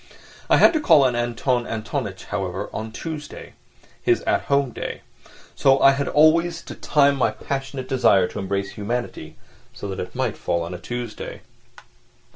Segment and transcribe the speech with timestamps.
[0.49, 5.01] I had to call on Anton Antonitch, however, on Tuesday—his at home day;
[5.55, 9.35] so I had always to time my passionate desire to embrace humanity
[9.73, 11.41] so that it might fall on a Tuesday.